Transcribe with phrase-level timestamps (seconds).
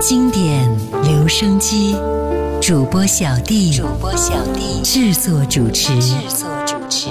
[0.00, 0.68] 经典
[1.02, 1.96] 留声机，
[2.60, 7.08] 主播小弟，主播小弟制作主持，制作主持。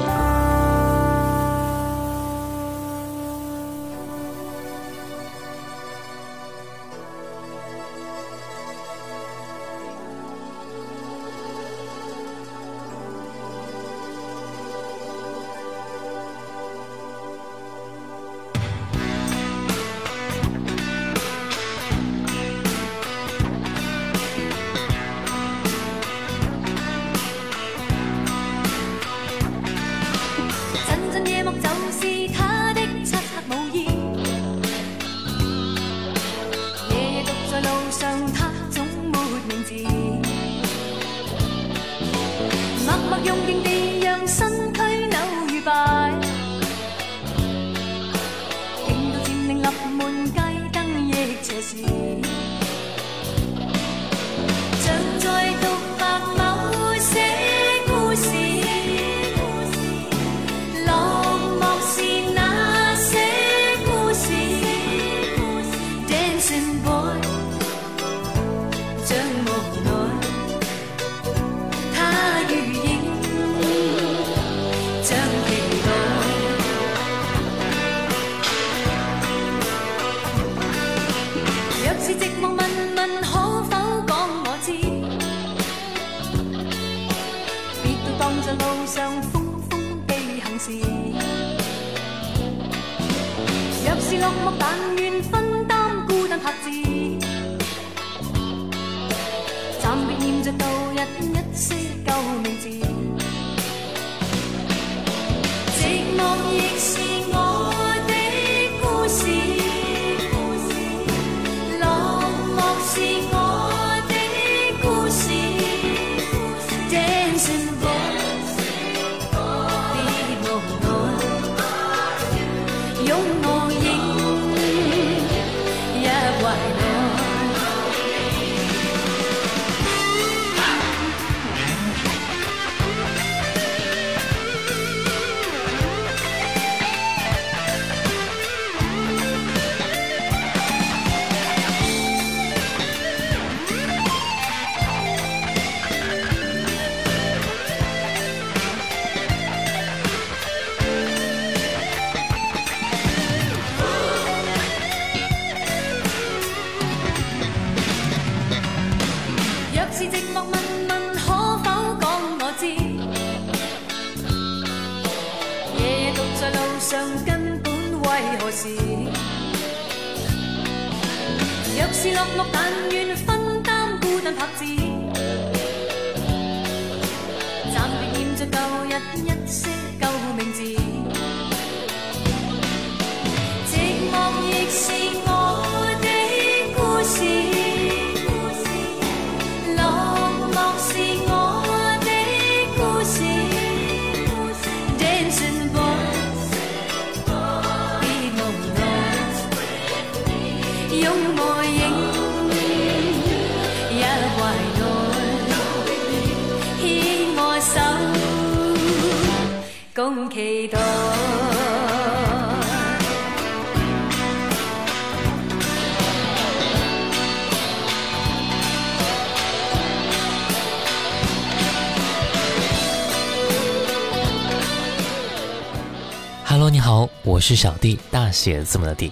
[227.33, 229.11] 我是小弟，大写字母的弟。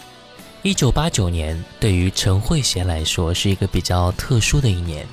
[0.62, 5.08] 一九八九年对于陈慧娴来说是一个比较特殊的一年，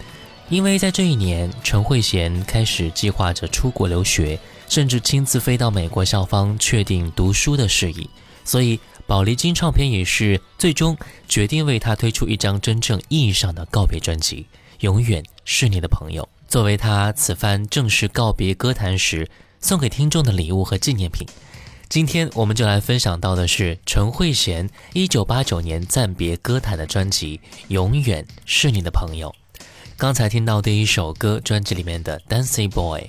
[0.50, 4.38] 因为在这一年，陈慧娴开始计划着出国留学，
[4.68, 8.10] 甚至亲自飞到美国校方确定读书的事宜。
[8.44, 10.94] 所以，宝丽金唱片也是最终
[11.26, 14.42] 决定为她推出一张真正意义上的告别专辑，
[14.80, 19.30] 《永远是你的朋友》，作为她此番正式告别歌坛时
[19.62, 21.26] 送给听众的礼物和纪念品。
[21.88, 27.38] 今天我们就来分享到的是陈慧娴一九八九年暂别歌坛的专辑
[27.68, 29.34] 《永远是你的朋友》。
[29.96, 33.00] 刚才听到第一首歌，专辑里面的《Dancing Boy》，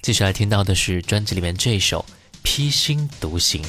[0.00, 2.06] 接下来听到的是专辑里面这首
[2.44, 3.60] 《披星独行》。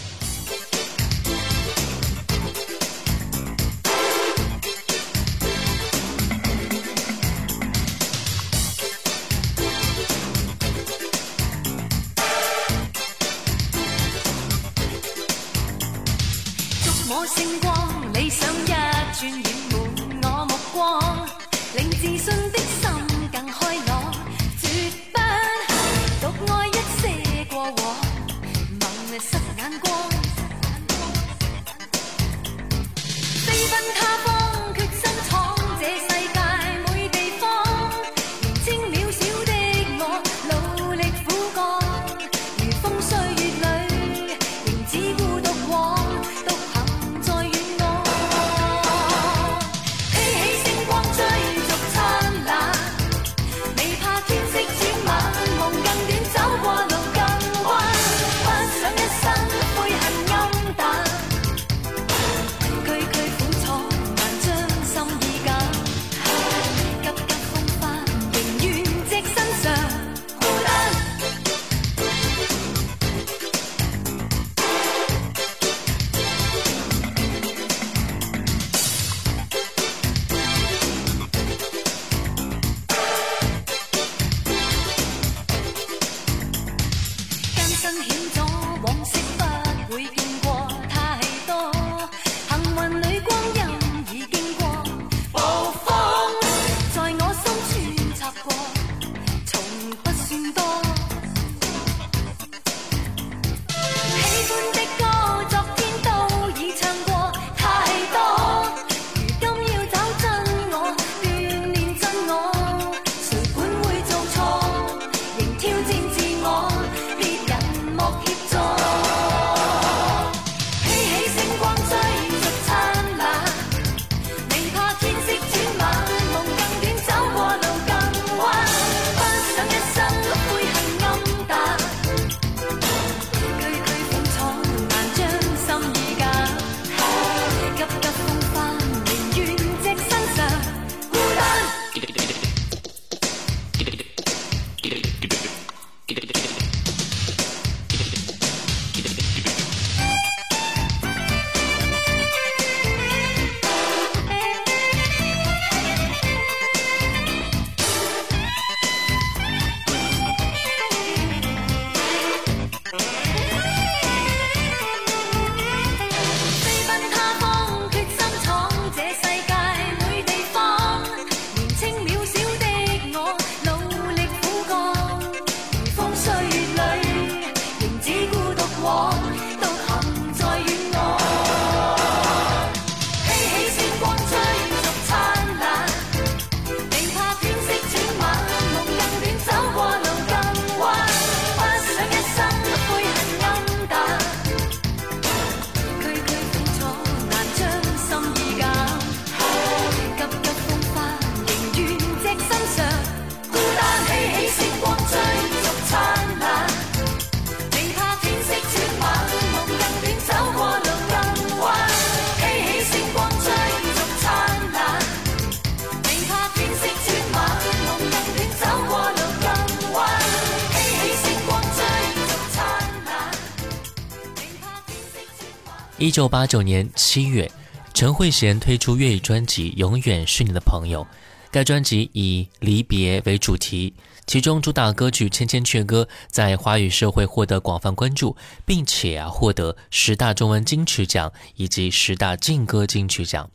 [226.10, 227.52] 一九八九年七月，
[227.94, 231.04] 陈慧娴推出粤语专辑《永远是你的朋友》。
[231.52, 233.94] 该专辑以离别为主题，
[234.26, 238.36] 其中主打歌曲《千千阙歌》在华语社会获得广泛关注，
[238.66, 243.48] 并且啊获得十大中文金曲奖以及十大劲歌金曲奖。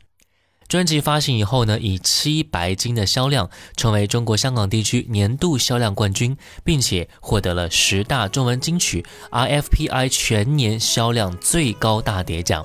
[0.67, 12.63] 专辑发行以后呢，以七白金的销量成为中国香港地区年度销量冠军，并且获得了十大中文金曲 RFPI 全年销量最高大碟奖。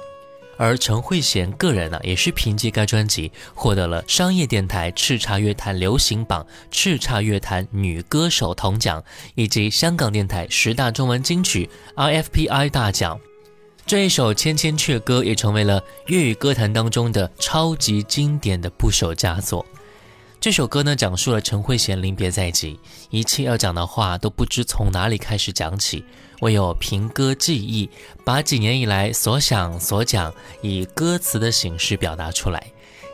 [0.57, 9.03] 而陈慧娴个人呢，也是凭借该专辑获得了商业电台叱咤乐坛流行榜叱咤乐坛女歌手铜奖，
[9.35, 13.19] 以及香港电台十大中文金曲 RFPI 大奖。
[13.91, 19.67] 这一首《千千阙歌》也成为了粤语歌坛当中的超级经典的不朽佳作。
[20.41, 22.79] 这首歌呢，讲述了陈慧娴临别在即，
[23.11, 26.05] 一切要讲的话都不知从哪里开始讲起。
[26.41, 27.91] 唯有凭歌记忆，
[28.25, 30.33] 把几年以来所想所讲
[30.63, 32.65] 以歌词的形式表达出来。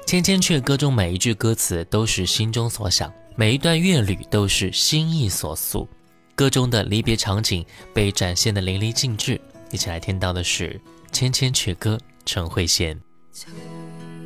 [0.06, 5.88] 《千千阙歌》中每一句歌词都是心中所想，每一段乐律都是心意所诉。
[6.34, 7.64] 歌中的离别场景
[7.94, 9.40] 被展现的淋漓尽致。
[9.72, 10.80] 一起来听到的是
[11.12, 12.96] 《千千阙歌》，陈慧娴。
[13.32, 13.46] 徐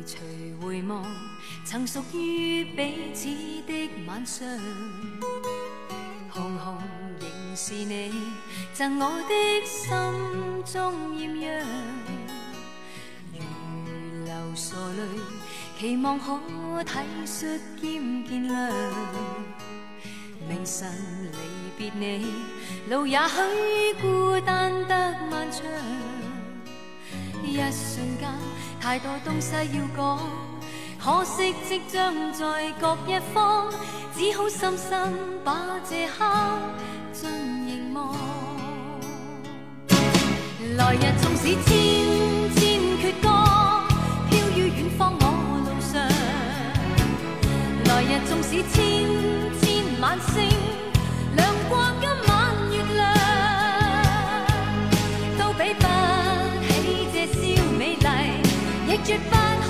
[0.05, 1.03] 徐回望，
[1.65, 3.27] 曾属于彼此
[3.65, 4.47] 的晚上，
[6.29, 6.77] 红红
[7.19, 8.13] 仍是你
[8.73, 9.89] 赠我的心
[10.71, 11.67] 中艳阳，
[13.33, 13.39] 如
[14.23, 15.01] 流傻泪，
[15.79, 16.39] 期望可
[16.83, 18.71] 体恤兼见谅。
[20.47, 20.87] 明晨
[21.31, 21.37] 离
[21.77, 22.25] 别你，
[22.89, 25.63] 路也许孤单得漫长。
[27.43, 28.29] 一瞬间，
[28.79, 30.19] 太多东西要讲，
[31.03, 33.71] 可惜即将在各一方，
[34.15, 35.13] 只好深深
[35.43, 36.25] 把这刻
[37.11, 37.29] 尽
[37.67, 38.15] 凝望。
[40.77, 41.69] 来日纵使千
[42.55, 43.27] 千阙歌，
[44.29, 45.23] 飘于远方我
[45.65, 45.91] 路上。
[47.85, 48.79] 来日纵使千
[49.59, 50.47] 千晚星，
[59.11, 59.60] 绝不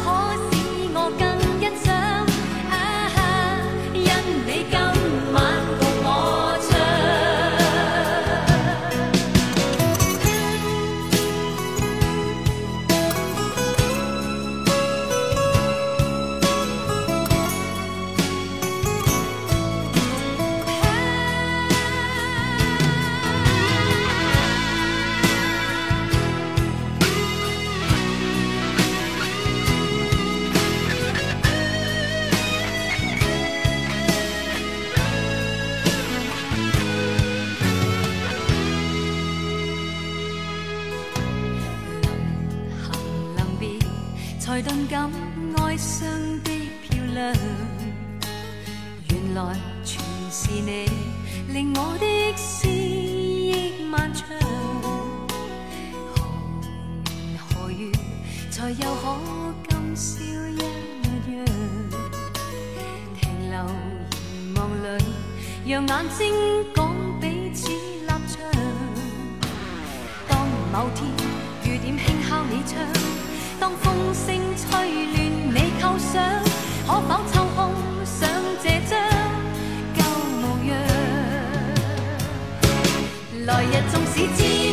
[83.89, 84.70] 纵使知。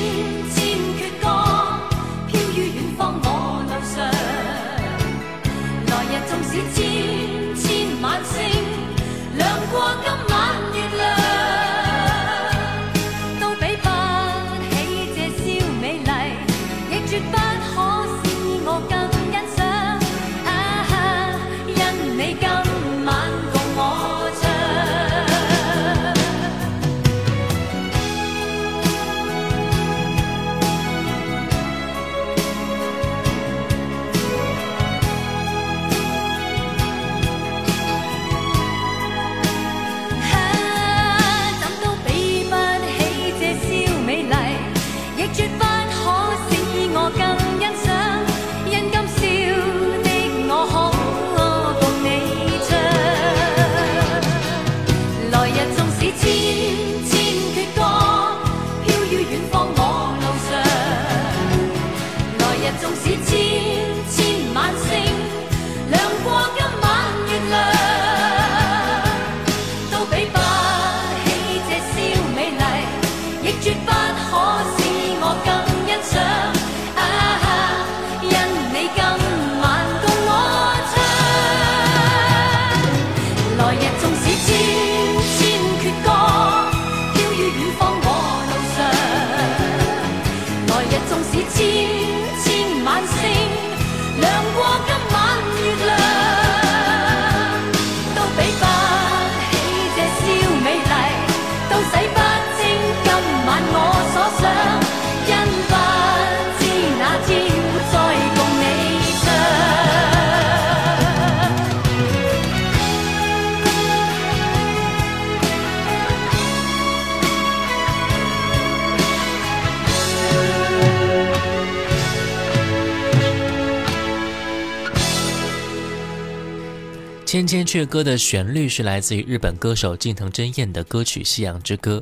[127.28, 131.98] 千千阙歌》的旋律是来自于日本歌手近藤真彦的歌曲《夕阳之歌》。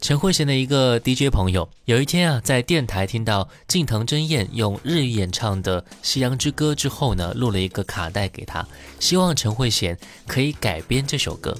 [0.00, 8.66] 陈慧娴的一个 DJ 朋友，有一天啊，在电台听到近藤真彦用日语演唱的《夕阳之歌》之后呢，录了一个卡带给他，
[8.98, 9.94] 希望陈慧娴
[10.26, 11.54] 可以改编这首歌。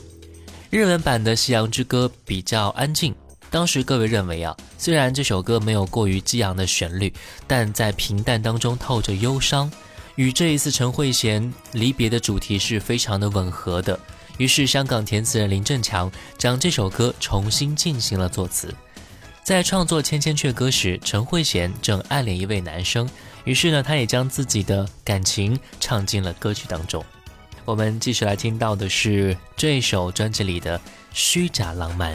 [0.71, 3.15] 日文版的《夕阳之歌》比较安静，
[3.51, 7.13] 当时各位认为啊，虽然这首歌没有过于激昂的旋律，
[7.47, 9.71] 但在平淡当中透着忧伤，
[10.17, 13.99] 与这一次陈慧娴离别的主题是非常的吻合的。
[14.39, 18.75] 于是，香港填词人林振强将这首歌重新进行了作词。
[19.45, 23.09] 在创作《千千阙歌》时，陈慧娴正暗恋一位男生，
[23.45, 27.05] 于是呢，他也将自己的感情唱进了歌曲当中。
[27.65, 30.79] 我们继续来听到的是这一首专辑里的
[31.13, 32.15] 《虚假浪漫》。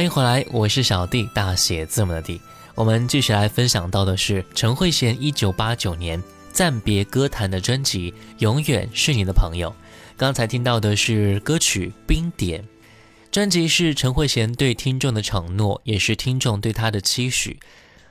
[0.00, 2.40] 欢迎回来，我是小弟，大写字母的弟。
[2.74, 9.68] 我们继续来分享到的是陈慧娴一九八九年暂别歌坛的专辑《永远是你的朋友》。
[10.16, 12.62] 刚才听到的是歌曲《冰点》，
[13.30, 17.60] 专辑是陈慧娴对听众的承诺，也是听众对她的期许。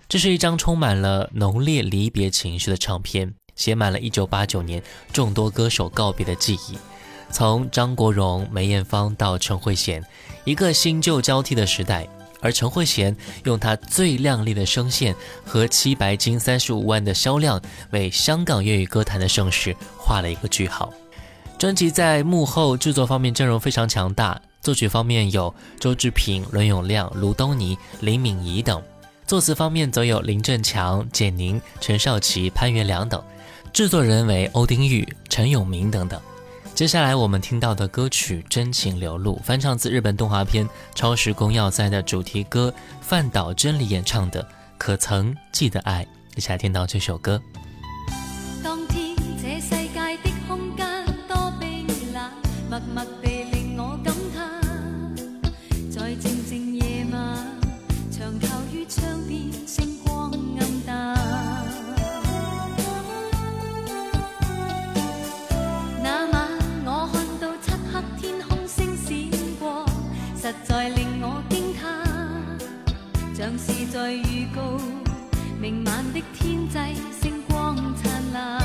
[0.07, 6.77] 这是一张充满了浓烈离别情绪的唱片，写满了一九八九年众多歌手告别的记忆。
[7.31, 10.03] 从张国荣、梅艳芳到陈慧娴，
[10.43, 12.07] 一个新旧交替的时代。
[12.41, 15.13] 而陈慧娴用她最亮丽的声线
[15.45, 20.89] 和七白金三十五万的销量，为香港粤语歌坛的盛世画了一个句号。
[21.57, 28.79] 专辑在幕后制作方面阵容非常强大，作曲方面有周志平、伦永亮、卢东尼、林敏怡等；
[29.27, 33.19] 作词方面则有林振强、简宁、陈少琪、潘元良等；
[33.73, 36.17] 制作人为欧丁玉、陈永明等等。
[36.75, 44.41] 接下来我们听到的歌曲《真情流露》，翻唱自日本动画片《超时空要塞》的主题歌，范岛真理演唱的
[44.77, 46.05] 《可曾记得爱》。
[46.37, 47.41] 一起来听到这首歌。
[48.63, 52.31] 当天这世界的空间多冰冷，
[52.69, 53.05] 默默
[70.49, 71.85] 实在令我惊叹，
[73.35, 74.61] 像是在预告
[75.61, 76.79] 明晚的天际
[77.21, 78.59] 星光灿烂。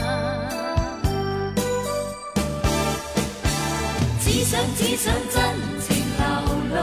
[4.19, 5.37] 只想只想真
[5.83, 6.25] 情流
[6.73, 6.79] 露，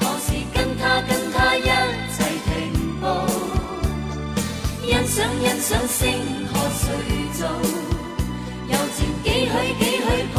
[0.00, 1.68] 何時跟他跟他一
[2.16, 2.48] 齊停
[2.98, 3.04] 步？
[4.86, 6.02] 欣賞欣賞星
[6.50, 6.84] 河誰
[7.38, 7.44] 造？
[8.68, 10.38] 柔情幾許幾許鋪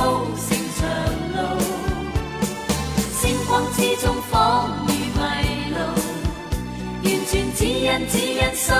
[3.78, 5.78] 之中仿如迷路，
[7.04, 8.74] 完全只因只因心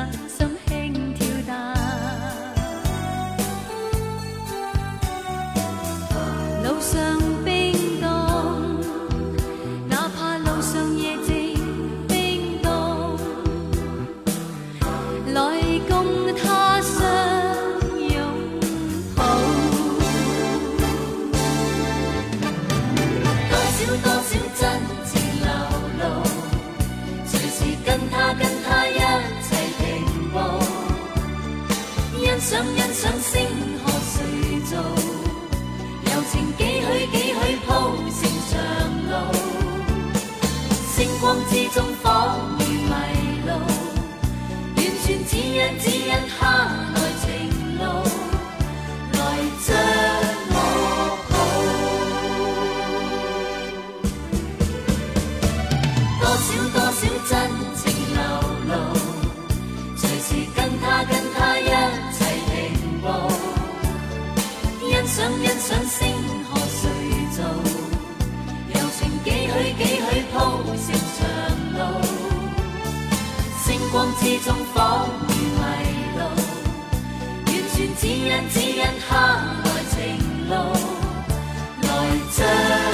[0.00, 0.29] China.
[41.50, 42.92] 之中仿如迷
[43.44, 43.52] 路，
[44.76, 46.14] 完全只因只因
[74.44, 75.62] 中仿如迷
[76.16, 76.20] 路，
[77.46, 79.10] 完全只因只因他
[79.64, 79.98] 來情
[80.48, 80.54] 路，
[81.82, 81.88] 來
[82.34, 82.89] 將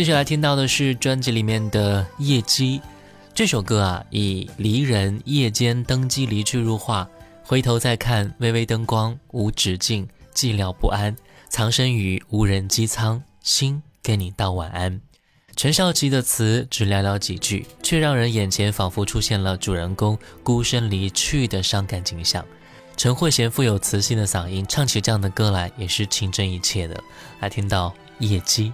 [0.00, 2.78] 接下来听到的是专辑里面的《夜机》
[3.34, 7.06] 这首歌啊，以离人夜间登机离去入画，
[7.44, 11.14] 回头再看，微微灯光无止境，寂寥不安，
[11.50, 15.02] 藏身于无人机舱，心跟你道晚安。
[15.54, 22.42] 陈少琪的词只寥寥几句，却让人眼前仿佛出现了主人公孤身离去的伤感景象。
[22.96, 26.98] 陈慧娴富有磁性的嗓音，唱起这样的歌来也是情真意切的。
[27.40, 27.94] 来听到
[28.26, 28.70] 《夜机》。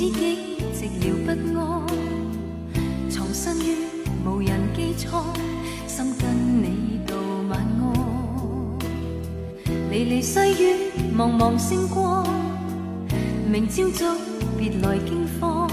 [0.00, 0.38] 自己
[0.72, 1.86] 寂寥不安，
[3.10, 3.76] 藏身于
[4.24, 5.26] 无人机舱，
[5.86, 7.14] 心跟你道
[7.50, 8.78] 晚安。
[9.90, 12.26] 离离细雨，茫茫星光，
[13.46, 14.16] 明朝早
[14.56, 15.68] 别来惊慌，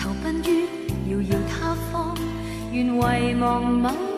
[0.00, 0.64] 投奔于
[1.10, 2.16] 遥遥他方，
[2.72, 4.13] 愿遗忘某。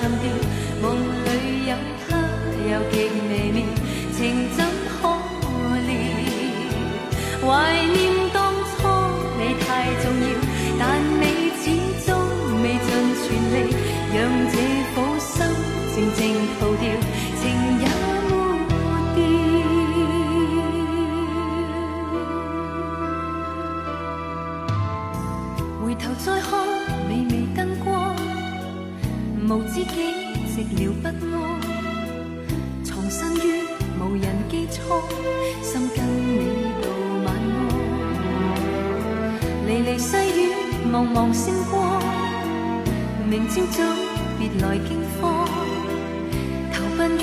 [0.00, 0.45] something
[29.76, 29.92] 知己
[30.48, 31.60] 寂寥不安。
[32.82, 33.38] 藏身于
[34.00, 34.80] 无人机舱
[35.62, 36.88] 心跟你道
[37.26, 37.58] 晚安。
[39.66, 40.40] 离离细雨
[40.90, 42.00] 茫茫星光
[43.28, 43.84] 明朝早
[44.38, 44.88] 别来惊
[45.20, 45.46] 慌。
[46.72, 47.22] 投奔于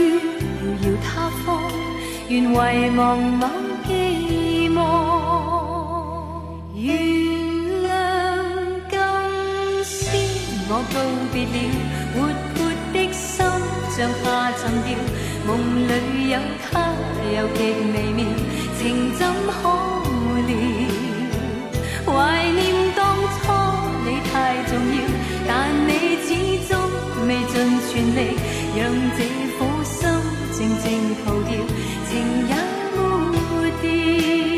[0.62, 1.60] 遥遥他方
[2.30, 3.50] 愿遗忘某
[3.88, 4.80] 寄望。
[6.76, 6.86] 原
[7.82, 7.90] 谅
[8.92, 8.94] 今
[9.84, 9.98] 宵
[10.70, 10.96] 我告
[11.34, 12.03] 别了
[14.04, 14.92] 像下沉掉，
[15.48, 15.92] 梦里
[16.32, 16.36] 有
[16.70, 16.92] 他，
[17.34, 18.26] 有极微妙，
[18.78, 19.54] 情怎可
[20.44, 20.52] 了？
[22.06, 22.12] 怀
[22.52, 22.62] 念
[22.98, 23.40] 当初
[24.04, 25.00] 你太重要，
[25.48, 25.90] 但你
[26.22, 26.28] 始
[26.68, 26.72] 终
[27.30, 27.54] 未尽
[27.88, 28.20] 全力，
[28.76, 28.82] 让
[29.16, 29.24] 这
[29.58, 29.96] 苦心
[30.52, 30.86] 静静
[31.24, 31.52] 逃掉，
[32.10, 32.12] 情
[32.50, 32.52] 也
[32.98, 34.53] 没掉。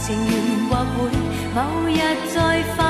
[0.00, 0.34] 情缘
[0.68, 1.10] 或会
[1.54, 1.98] 某日
[2.34, 2.89] 再发。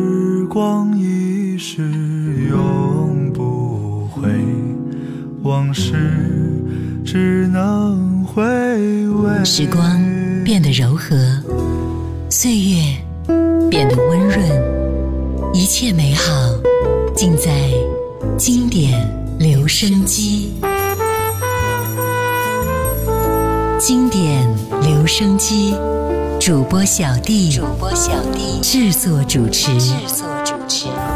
[0.51, 1.81] 时光一逝
[2.49, 4.29] 永不回，
[5.43, 5.93] 往事
[7.05, 9.45] 只能回味。
[9.45, 9.81] 时光
[10.43, 11.15] 变得柔和。
[12.29, 12.97] 岁月
[13.69, 16.29] 变得温润，一切美好
[17.15, 17.71] 尽在
[18.37, 19.09] 经典
[19.39, 20.51] 留声机。
[23.79, 24.45] 经典
[24.81, 25.73] 留声机
[26.41, 30.27] 主播小弟，主播小弟制作主持，制作
[30.71, 31.10] 钱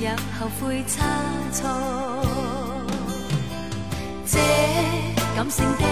[0.00, 1.04] 從沒有後悔差
[1.52, 1.60] 錯。
[4.24, 4.38] 這
[5.36, 5.84] 感性的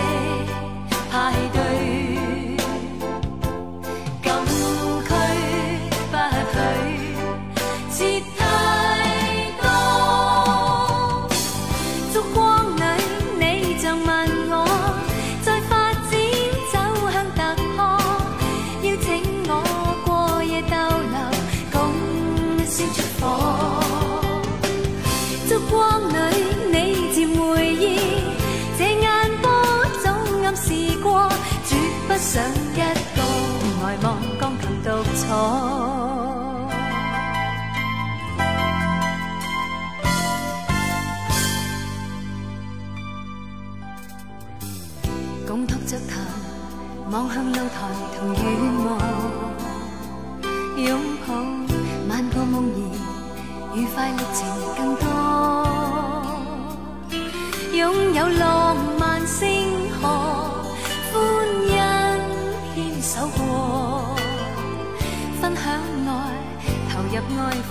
[1.10, 2.07] 派對，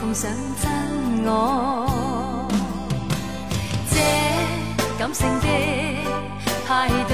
[0.08, 0.32] 愛，奉上
[0.62, 1.30] 真我。
[3.90, 3.96] 这
[4.98, 5.48] 感性的
[6.66, 7.14] 派对，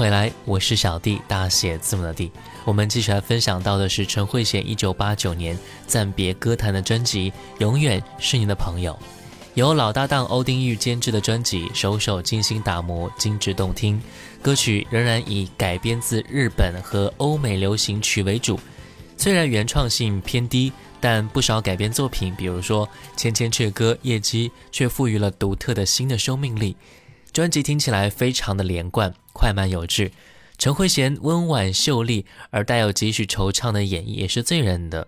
[0.00, 2.32] 回来，我是小弟，大写字母的弟。
[2.64, 8.94] 我们继续来分享到的是陈慧娴一九八九年暂别歌坛的专辑《永远是你的朋友》，
[9.52, 14.00] 由老搭档欧丁玉监制的专辑，首首精心打磨，精致动听。
[14.40, 18.58] 歌曲仍然以改编自日本和欧美流行曲为主，
[19.18, 22.86] 虽然原创性偏低，但不少改编作品，比如说
[23.18, 26.74] 《千千阙歌》《夜机》，却赋予了独特的新的生命力。
[27.32, 30.10] 专辑听起来非常的连贯，快慢有致。
[30.58, 35.06] 陈慧娴温婉秀丽而带有几许惆怅的演绎也是醉人的。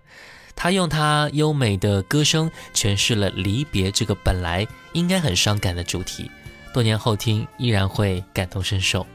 [0.56, 6.30] 她用她优美的歌声诠释了离别这个本来应该很伤感的主题，
[6.72, 9.06] 多年后听依然会感同身受。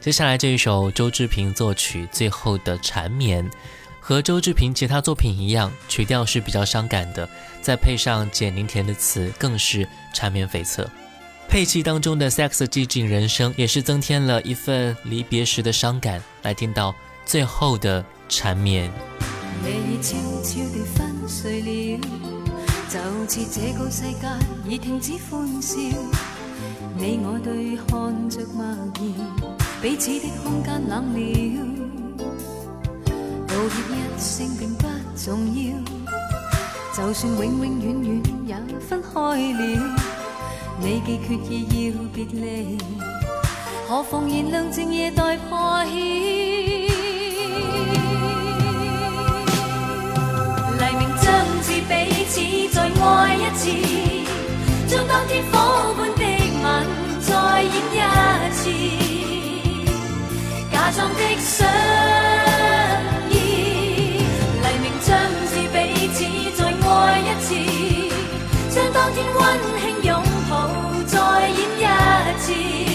[0.00, 3.44] 接下来这一首周志平作曲《最后的缠绵》，
[4.00, 7.28] 和周志平其他作品一样，曲调是比较伤感的，
[7.60, 10.86] 再配上简宁田的词，更是缠绵悱恻。
[11.50, 16.22] 配器当中的 sex 寂静人生，也是增添了一份离别时的伤感。
[16.42, 16.94] 来听到
[17.26, 18.84] 最后的缠绵。
[19.64, 22.00] 夜已悄悄地昏睡了，
[22.88, 24.28] 就似这个世界
[24.64, 25.76] 已停止欢笑。
[26.96, 31.18] 你我对看着默然，彼此的空间冷了。
[33.48, 34.86] 道歉一声并不
[35.16, 35.74] 重要，
[36.96, 40.19] 就算永永远远也分开了。
[40.82, 42.78] 你既决意要别离，
[43.86, 45.99] 何妨燃亮静夜待破晓。
[72.50, 72.89] 一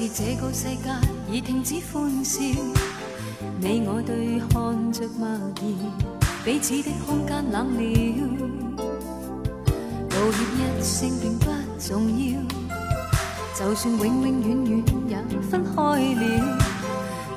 [0.00, 0.90] 是这个世界
[1.30, 2.40] 已停止欢笑，
[3.60, 5.52] 你我对看着默然，
[6.42, 7.80] 彼此的空间冷了。
[10.08, 11.44] 道歉一声并不
[11.78, 12.40] 重要，
[13.54, 16.58] 就算永永远远也分开了。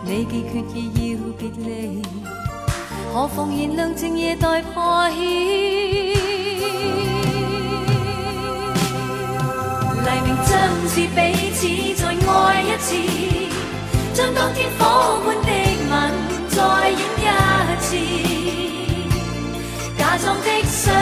[0.05, 2.01] 你既决意要别离，
[3.13, 6.12] 何妨燃亮静夜待破晓。
[10.13, 10.53] 黎明将
[10.89, 11.17] 是，彼
[11.55, 12.87] 此再爱一次，
[14.13, 14.79] 将当天火
[15.25, 15.49] 般的
[15.89, 15.91] 吻
[16.49, 16.57] 再
[16.91, 17.21] 演一
[17.81, 17.97] 次，
[19.97, 20.93] 假装的相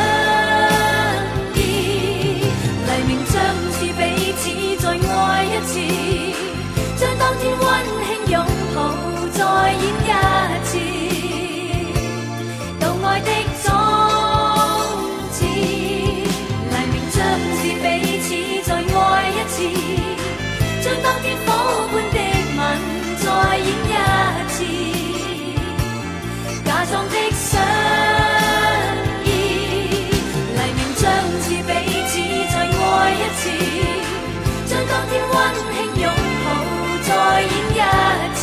[37.81, 38.40] 夏。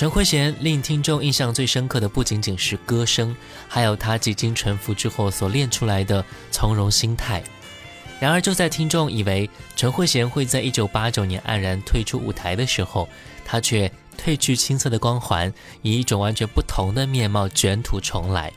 [0.00, 3.36] 陈慧娴令听众印象最深刻的不仅仅是歌声，
[3.68, 7.44] 还有她几经沉浮之后所练出来的从容心态。
[8.18, 13.06] 然而，就在听众以为陈慧娴会在一九八九年黯然退出舞台的时候，
[13.44, 18.50] 她却褪去青涩的光环，以一种完全不同的面貌卷土重来。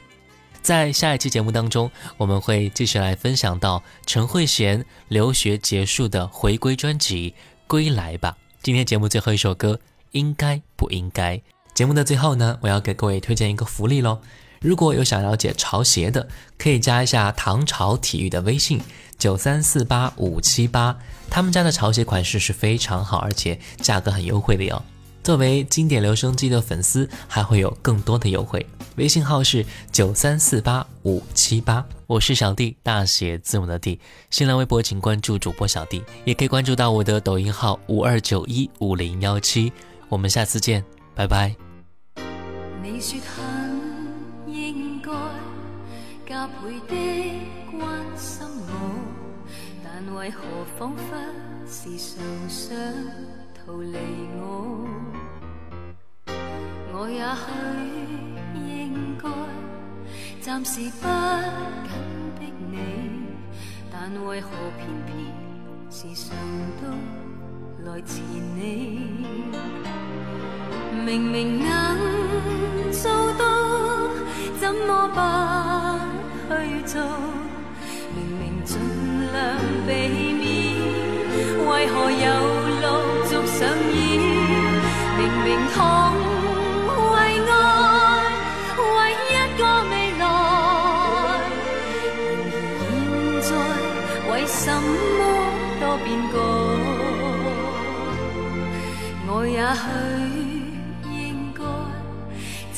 [0.62, 7.32] 在下一期节目当中，我们会继续来分享到陈慧娴留学结束的回归专辑
[7.68, 8.38] 《归来吧》。
[8.62, 9.78] 今天节目最后一首歌。
[10.14, 11.42] 应该不应该？
[11.76, 14.20] 节目的最后呢，我要给各位推荐一个福利喽。
[14.62, 18.80] 如果有想了解潮鞋的，可以加一下唐朝体育的微信
[19.18, 20.98] 九三四八五七八，
[21.30, 24.82] 他们家的潮鞋款式是非常好，而且价格很优惠的哟。
[25.22, 28.66] 作为经典留声机的粉丝，还会有更多的优惠。
[28.98, 34.00] 微信号是九三四八五七八，我是小弟，大写字母的弟。
[34.30, 39.74] 新浪微博请关注主播小弟，也可以关注到我的抖音号五二九一五零幺七。
[40.14, 40.86] 我们下次见，
[41.16, 41.56] 拜拜。
[42.84, 45.12] 你说很应该
[46.28, 46.54] 加倍
[46.88, 46.96] 的
[47.72, 47.82] 关
[48.16, 48.72] 心我，
[49.84, 50.44] 但为何
[50.78, 51.16] 仿佛
[51.68, 52.78] 时常想？
[53.66, 53.98] 逃离
[54.38, 54.88] 我，
[56.94, 57.46] 我也许
[58.70, 59.28] 应该
[60.42, 61.08] 暂时不
[61.90, 61.92] 紧
[62.40, 62.78] 逼你，
[63.92, 65.12] 但为何偏偏
[65.90, 66.38] 时常
[66.80, 66.84] 都
[67.86, 68.18] 来缠
[68.56, 69.10] 你？
[71.06, 71.70] 明明能
[72.92, 73.44] 做到，
[74.60, 75.20] 怎么不
[76.56, 77.02] 去做？
[78.16, 78.80] 明明尽
[79.34, 79.92] 量避
[80.32, 80.44] 免，
[81.68, 82.26] 为何又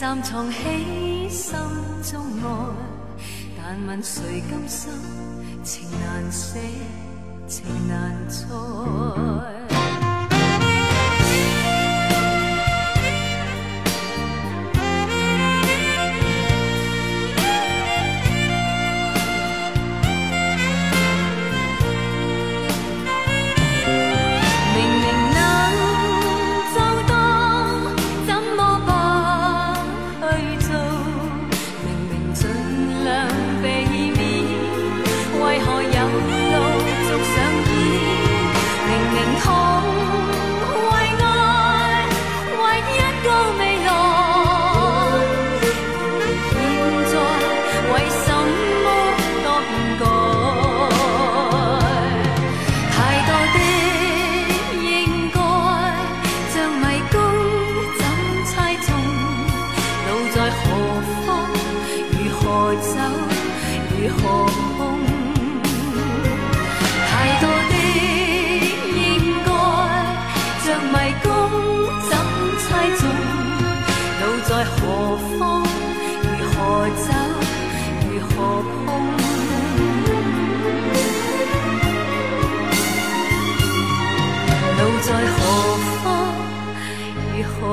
[0.05, 1.55] 暂藏起心
[2.03, 2.47] 中爱，
[3.57, 4.91] 但问谁甘心？
[5.63, 6.59] 情难舍，
[7.47, 9.54] 情难再。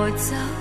[0.02, 0.10] 我？
[0.16, 0.51] 走？